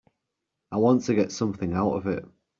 [0.71, 2.25] I want to get something out of it.